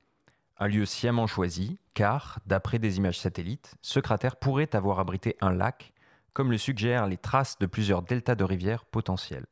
[0.61, 5.52] Un lieu sciemment choisi, car, d'après des images satellites, ce cratère pourrait avoir abrité un
[5.52, 5.93] lac
[6.33, 9.47] comme le suggèrent les traces de plusieurs deltas de rivières potentiels.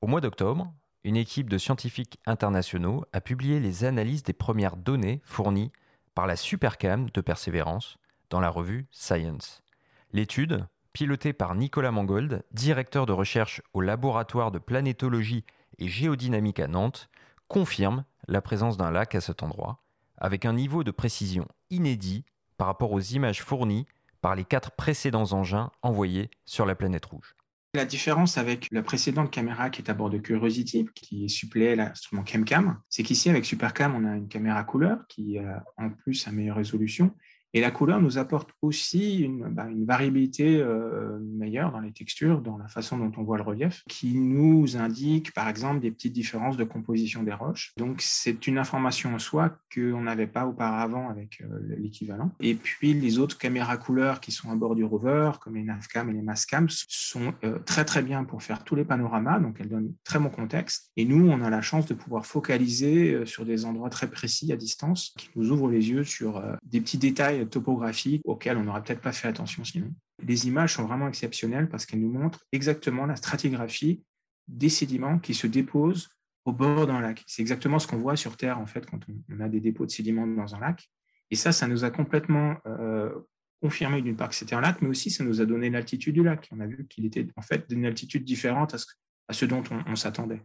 [0.00, 0.72] Au mois d'octobre,
[1.04, 5.72] une équipe de scientifiques internationaux a publié les analyses des premières données fournies
[6.14, 7.98] par la Supercam de Persévérance
[8.30, 9.62] dans la revue Science.
[10.12, 15.44] L'étude, pilotée par Nicolas Mangold, directeur de recherche au laboratoire de planétologie
[15.78, 17.08] et géodynamique à Nantes,
[17.46, 19.82] confirme la présence d'un lac à cet endroit,
[20.16, 22.24] avec un niveau de précision inédit
[22.56, 23.86] par rapport aux images fournies
[24.20, 27.34] par les quatre précédents engins envoyés sur la planète rouge.
[27.74, 32.24] La différence avec la précédente caméra qui est à bord de Curiosity, qui suppléait l'instrument
[32.24, 36.32] ChemCam, c'est qu'ici, avec Supercam, on a une caméra couleur qui a en plus une
[36.32, 37.14] meilleure résolution
[37.54, 42.58] et la couleur nous apporte aussi une, bah, variabilité euh, meilleure dans les textures, dans
[42.58, 46.56] la façon dont on voit le relief, qui nous indique par exemple des petites différences
[46.56, 47.72] de composition des roches.
[47.78, 52.32] Donc c'est une information en soi qu'on n'avait pas auparavant avec euh, l'équivalent.
[52.40, 56.10] Et puis les autres caméras couleurs qui sont à bord du rover, comme les Navcam
[56.10, 59.68] et les Mascam, sont euh, très très bien pour faire tous les panoramas, donc elles
[59.68, 60.90] donnent très bon contexte.
[60.96, 64.56] Et nous, on a la chance de pouvoir focaliser sur des endroits très précis à
[64.56, 69.00] distance, qui nous ouvrent les yeux sur des petits détails topographiques auxquelles on n'aurait peut-être
[69.00, 69.92] pas fait attention sinon.
[70.22, 74.02] Les images sont vraiment exceptionnelles parce qu'elles nous montrent exactement la stratigraphie
[74.48, 76.08] des sédiments qui se déposent
[76.44, 77.22] au bord d'un lac.
[77.26, 79.90] C'est exactement ce qu'on voit sur Terre en fait quand on a des dépôts de
[79.90, 80.88] sédiments dans un lac.
[81.30, 83.10] Et ça, ça nous a complètement euh,
[83.60, 86.22] confirmé d'une part que c'était un lac, mais aussi ça nous a donné l'altitude du
[86.22, 86.48] lac.
[86.52, 88.74] On a vu qu'il était en fait d'une altitude différente
[89.28, 90.42] à ce, dont on s'attendait.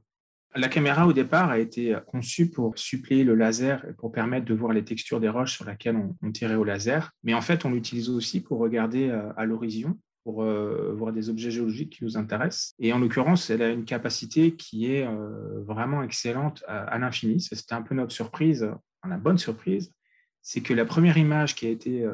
[0.55, 4.53] La caméra, au départ, a été conçue pour suppléer le laser et pour permettre de
[4.53, 7.11] voir les textures des roches sur lesquelles on, tirait au laser.
[7.23, 11.29] Mais en fait, on l'utilise aussi pour regarder euh, à l'horizon, pour euh, voir des
[11.29, 12.75] objets géologiques qui nous intéressent.
[12.77, 17.41] Et en l'occurrence, elle a une capacité qui est euh, vraiment excellente à, l'infini.
[17.41, 18.69] C'était un peu notre surprise,
[19.07, 19.91] la bonne surprise,
[20.43, 22.05] c'est que la première image qui a été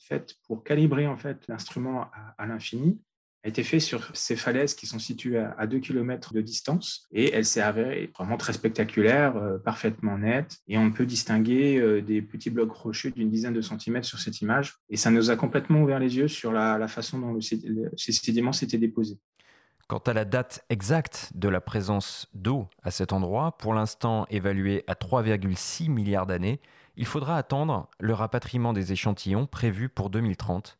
[0.00, 3.00] faite pour calibrer en fait l'instrument à l'infini
[3.44, 7.32] a été fait sur ces falaises qui sont situées à 2 km de distance et
[7.32, 12.22] elle s'est avérée vraiment très spectaculaire, euh, parfaitement nette et on peut distinguer euh, des
[12.22, 15.82] petits blocs rocheux d'une dizaine de centimètres sur cette image et ça nous a complètement
[15.82, 19.18] ouvert les yeux sur la, façon dont ces sédiments s'étaient déposés.
[19.88, 24.82] Quant à la date exacte de la présence d'eau à cet endroit, pour l'instant évaluée
[24.88, 26.60] à 3,6 milliards d'années,
[26.96, 30.76] il faudra attendre le rapatriement des échantillons prévu pour 2030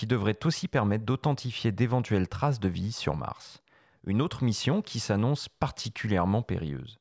[0.00, 3.62] qui devrait aussi permettre d'authentifier d'éventuelles traces de vie sur Mars.
[4.06, 6.98] Une autre mission qui s'annonce particulièrement périlleuse.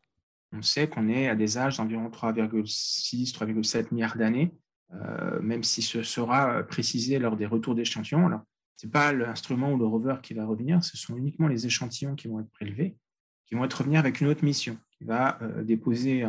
[0.52, 4.52] On sait qu'on est à des âges d'environ 3,6, 3,7 milliards d'années,
[4.96, 8.30] euh, même si ce sera euh, précisé lors des retours d'échantillons.
[8.76, 12.16] Ce n'est pas l'instrument ou le rover qui va revenir, ce sont uniquement les échantillons
[12.16, 12.98] qui vont être prélevés,
[13.46, 16.26] qui vont être revenus avec une autre mission, qui va euh, déposer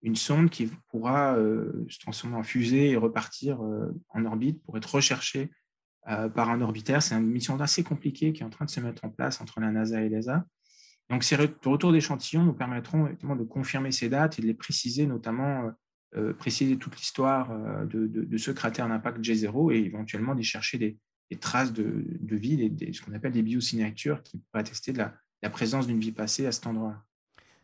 [0.00, 5.50] une sonde qui pourra se transformer en fusée et repartir en orbite pour être recherchée
[6.08, 7.02] euh, par un orbitaire.
[7.02, 9.60] C'est une mission assez compliquée qui est en train de se mettre en place entre
[9.60, 10.44] la NASA et l'ESA.
[11.10, 15.66] Donc, ces retours d'échantillons nous permettront de confirmer ces dates et de les préciser, notamment
[15.66, 15.70] euh,
[16.16, 17.50] euh, préciser toute l'histoire
[17.86, 20.98] de, ce cratère d'impact J0 et éventuellement d'y chercher des,
[21.40, 22.04] traces de,
[22.36, 26.12] vie, ce qu'on appelle des biosignatures qui pourraient attester de la, la présence d'une vie
[26.12, 27.04] passée à cet endroit.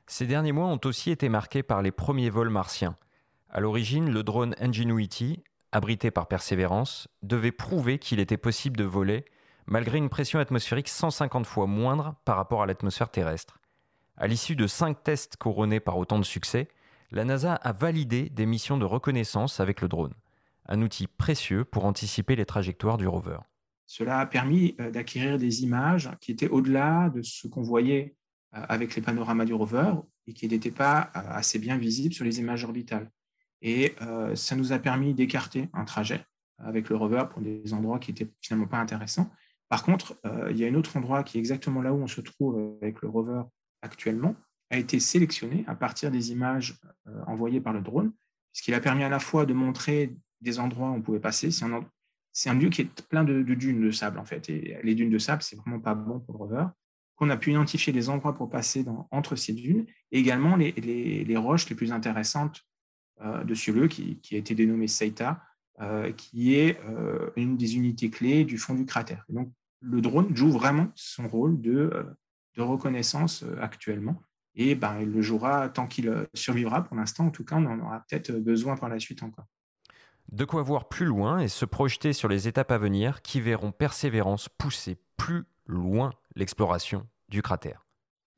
[0.06, 2.96] Ces derniers mois ont aussi été marqués par les premiers vols martiens.
[3.48, 5.42] À l'origine, le drone Ingenuity
[5.72, 9.24] abrité par Persévérance, devait prouver qu'il était possible de voler
[9.66, 13.58] malgré une pression atmosphérique 150 fois moindre par rapport à l'atmosphère terrestre.
[14.16, 16.68] À l'issue de cinq tests couronnés par autant de succès,
[17.10, 20.14] la NASA a validé des missions de reconnaissance avec le drone,
[20.66, 23.38] un outil précieux pour anticiper les trajectoires du rover.
[23.86, 28.14] Cela a permis euh, d'acquérir des images qui étaient au-delà de ce qu'on voyait
[28.54, 29.92] euh, avec les panoramas du rover
[30.26, 33.10] et qui n'étaient pas euh, assez bien visibles sur les images orbitales.
[33.62, 36.24] Et euh, ça nous a permis d'écarter un trajet
[36.58, 39.30] avec le rover pour des endroits qui n'étaient finalement pas intéressants.
[39.68, 42.06] Par contre, euh, il y a un autre endroit qui est exactement là où on
[42.06, 43.42] se trouve avec le rover
[43.80, 44.34] actuellement,
[44.70, 48.12] a été sélectionné à partir des images euh, envoyées par le drone,
[48.52, 51.50] ce qui a permis à la fois de montrer des endroits où on pouvait passer.
[51.50, 54.48] C'est un, lieu qui est plein de, dunes de sable, en fait.
[54.48, 56.66] Et les dunes de sable, c'est vraiment pas bon pour le rover.
[57.18, 61.36] On a pu identifier des endroits pour passer entre ces dunes et également les, les,
[61.36, 62.71] roches les plus intéressantes euh,
[63.20, 65.42] de ce lieu qui, a été dénommé Seita,
[65.80, 69.24] euh, qui est euh, une des unités clés du fond du cratère.
[69.28, 72.06] donc, le drone joue vraiment son rôle de,
[72.56, 74.22] de reconnaissance actuellement.
[74.54, 76.84] Et ben, il le jouera tant qu'il survivra.
[76.84, 79.46] Pour l'instant, en tout cas, on en aura peut-être besoin par la suite encore.
[80.30, 83.72] De quoi voir plus loin et se projeter sur les étapes à venir qui verront
[83.72, 87.81] Persévérance pousser plus loin l'exploration du cratère.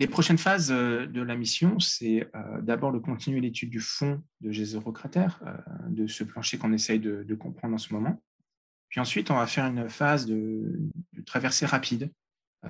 [0.01, 4.23] Les prochaines phases euh, de la mission, c'est euh, d'abord de continuer l'étude du fond
[4.41, 5.53] de G0 cratère, euh,
[5.89, 8.21] de ce plancher qu'on essaye de, comprendre en ce moment.
[8.89, 10.81] Puis ensuite, on va faire une phase de,
[11.27, 12.11] traversée rapide.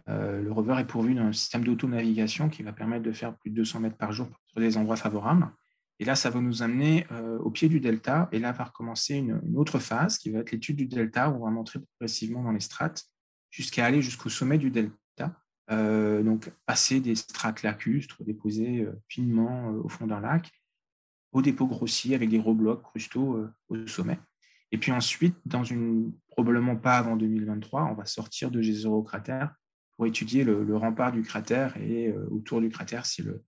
[0.06, 3.80] le rover est pourvu d'un système d'auto-navigation qui va permettre de faire plus de 200
[3.80, 5.50] mètres par jour sur des endroits favorables.
[5.98, 7.06] Et là, ça va nous amener
[7.40, 8.28] au pied du delta.
[8.32, 11.42] Et là va recommencer une, une autre phase qui va être l'étude du delta, où
[11.42, 13.04] on va montrer progressivement dans les strates
[13.50, 14.96] jusqu'à aller jusqu'au sommet du delta.
[15.70, 20.50] Euh, donc, passer des strates lacustres déposés euh, finement euh, au fond d'un lac,
[21.32, 24.20] au dépôt grossi avec des gros blocs crustaux au sommet.
[24.70, 29.52] Et puis ensuite, dans une probablement pas avant 2023, on va sortir de G0 cratère
[29.96, 33.42] pour étudier le, rempart du cratère et autour du cratère si le,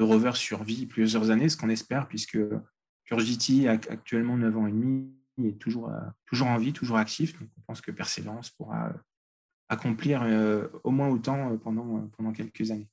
[0.00, 2.38] rover survit plusieurs années, ce qu'on espère, puisque
[3.04, 5.08] Curiosity a actuellement 9 ans et demi,
[5.44, 5.92] est toujours,
[6.26, 7.38] toujours en vie, toujours actif.
[7.38, 8.92] Donc on pense que Persévérance pourra
[9.68, 12.88] accomplir euh, au moins autant euh, pendant, euh, pendant quelques années.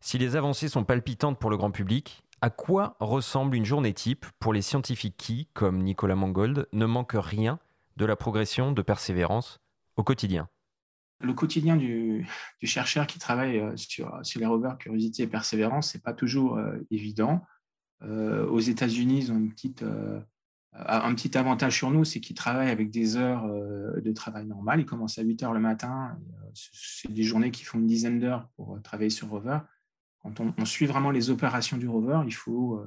[0.00, 4.26] Si les avancées sont palpitantes pour le grand public, à quoi ressemble une journée type
[4.38, 7.58] pour les scientifiques qui, comme Nicolas Mangold, ne manquent rien
[7.96, 9.60] de la progression de persévérance
[9.96, 10.48] au quotidien?
[11.20, 12.26] Le quotidien du,
[12.64, 16.58] chercheur qui travaille sur, sur, les rovers Curiosity et Persévérance, ce n'est pas toujours
[16.90, 17.44] évident.
[18.00, 19.84] aux États-Unis, ils ont une petite,
[20.74, 24.80] un petit avantage sur nous, c'est qu'ils travaillent avec des heures euh, de travail normal.
[24.80, 26.18] Ils commencent à 8 heures le matin.
[26.42, 29.58] Euh, c'est des journées qui font une dizaine d'heures pour euh, travailler sur rover.
[30.22, 32.80] Quand on, suit vraiment les opérations du rover, il faut,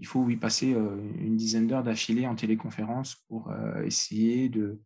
[0.00, 3.54] il faut y passer une dizaine d'heures d'affilée en téléconférence pour
[3.84, 4.80] essayer de,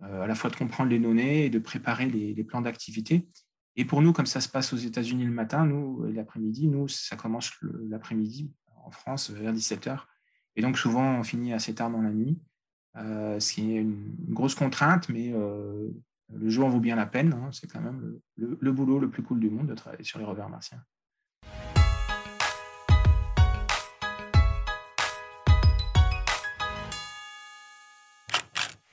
[0.00, 3.28] à la fois de comprendre les données et de préparer les, les plans d'activité.
[3.76, 7.14] Et pour nous, comme ça se passe aux États-Unis le matin, nous, l'après-midi, nous, ça
[7.14, 7.52] commence
[7.90, 8.50] l'après-midi
[8.82, 10.08] en France vers 17 heures.
[10.56, 12.38] Et donc, souvent, on finit assez tard dans la nuit,
[12.96, 15.88] euh, ce qui est une, grosse contrainte, mais euh,
[16.32, 17.32] le jeu en vaut bien la peine.
[17.32, 17.50] Hein.
[17.52, 20.48] C'est quand même le, boulot le plus cool du monde de travailler sur les rovers
[20.48, 20.82] martiens.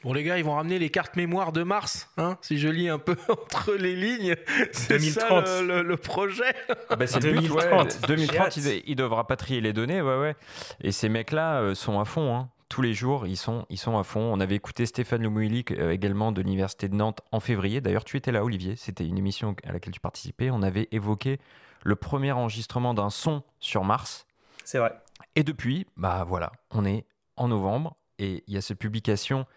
[0.04, 2.88] Bon les gars, ils vont ramener les cartes mémoire de Mars, hein, si je lis
[2.88, 4.36] un peu entre les lignes.
[4.72, 6.56] C'est ça le, projet.
[6.90, 8.08] Ah bah, c'est 2030.
[8.08, 10.36] 2030, il, il, devra patrier les données, ouais, ouais.
[10.82, 12.50] Et ces mecs-là euh, sont à fond, hein.
[12.70, 14.22] Tous les jours, ils sont, ils sont à fond.
[14.22, 17.82] On avait écouté Stéphane Lumouilik euh, également de l'Université de Nantes en février.
[17.82, 18.76] D'ailleurs, tu étais là, Olivier.
[18.76, 20.52] C'était une émission à laquelle tu participais.
[20.52, 21.40] On avait évoqué
[21.84, 24.28] le premier enregistrement d'un son sur Mars.
[24.64, 24.94] C'est vrai.
[25.36, 27.06] Et depuis, bah voilà, on est
[27.38, 29.48] en novembre et il y a cette publication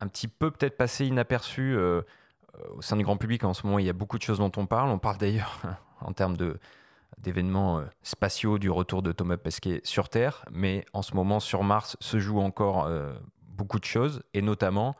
[0.00, 2.02] un petit peu peut-être passé inaperçu euh,
[2.54, 3.44] euh, au sein du grand public.
[3.44, 4.90] En ce moment, il y a beaucoup de choses dont on parle.
[4.90, 5.60] On parle d'ailleurs
[6.00, 6.58] en termes de
[7.18, 11.64] d'événements euh, spatiaux du retour de Thomas Pesquet sur Terre, mais en ce moment sur
[11.64, 12.90] Mars se joue encore
[13.42, 14.96] beaucoup de choses, et notamment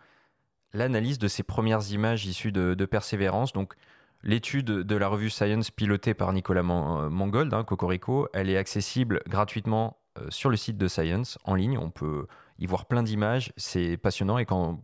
[0.73, 3.53] l'analyse de ces premières images issues de, Persévérance.
[3.53, 3.75] Donc
[4.23, 9.99] l'étude de la revue Science pilotée par Nicolas Mangold, hein, Cocorico, elle est accessible gratuitement
[10.31, 11.77] sur le site de Science en ligne.
[11.77, 12.27] On peut
[12.59, 14.39] y voir plein d'images, c'est passionnant.
[14.39, 14.81] Et quand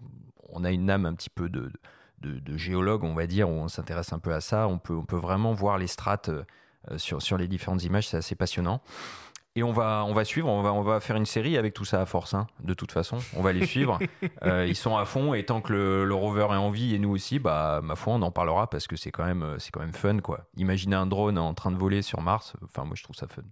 [0.49, 1.71] on a une âme un petit peu de,
[2.21, 5.05] de, géologue, on va dire, où on s'intéresse un peu à ça, on peut, on
[5.05, 6.45] peut vraiment voir les strates euh,
[6.97, 8.81] sur, sur les différentes images, c'est assez passionnant.
[9.55, 11.85] Et on va, on va suivre, on va, on va faire une série avec tout
[11.85, 13.19] ça à force, hein, de toute façon.
[13.37, 13.99] On va les suivre.
[14.45, 17.11] Euh, ils sont à fond et tant que le, rover est en vie et nous
[17.11, 20.19] aussi, bah, ma foi, on en parlera parce que c'est quand, même, quand même fun.
[20.19, 20.47] quoi.
[20.57, 23.43] Imaginez un drone en train de voler sur Mars, enfin, moi je trouve ça fun.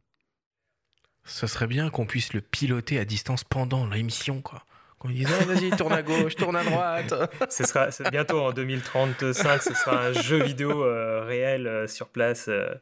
[1.31, 4.65] Ce serait bien qu'on puisse le piloter à distance pendant l'émission, quoi.
[4.99, 7.15] Qu'on dise, ah, vas-y, tourne à gauche, tourne à droite.
[7.51, 12.49] ce sera bientôt en 2035, ce sera un jeu vidéo euh, réel euh, sur place.
[12.49, 12.75] Euh.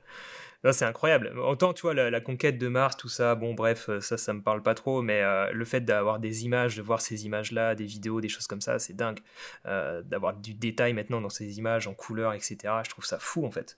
[0.72, 1.38] c'est incroyable.
[1.38, 4.62] Autant, tu vois, la, conquête de Mars, tout ça, bon, bref, ça, ça me parle
[4.62, 8.30] pas trop, mais le fait d'avoir des images, de voir ces images-là, des vidéos, des
[8.30, 9.20] choses comme ça, c'est dingue.
[9.64, 13.50] d'avoir du détail maintenant dans ces images en couleur, etc., je trouve ça fou, en
[13.50, 13.76] fait.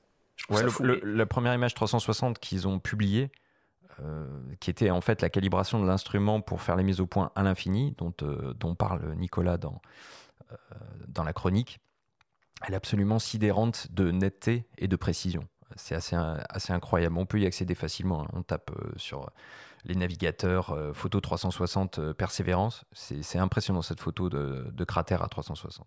[0.49, 3.49] la première image 360 qu'ils ont publiée, euh,
[4.61, 7.43] qui était en fait la calibration de l'instrument pour faire les mises au point à
[7.43, 9.81] l'infini, dont, euh, parle Nicolas dans,
[10.53, 10.57] euh,
[11.09, 11.81] dans la chronique,
[12.67, 15.47] elle est absolument sidérante de netteté et de précision.
[15.77, 17.17] C'est assez, incroyable.
[17.17, 18.25] On peut y accéder facilement.
[18.25, 18.29] Hein.
[18.33, 19.31] On tape sur
[19.85, 22.85] les navigateurs photo 360 Persévérance.
[22.93, 25.87] C'est impressionnant cette photo de cratère à 360.